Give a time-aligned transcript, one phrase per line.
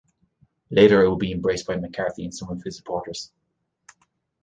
[0.71, 3.31] Later, it would be embraced by McCarthy and some of his supporters.